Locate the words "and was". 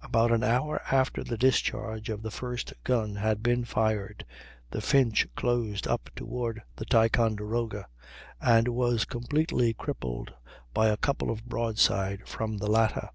8.40-9.04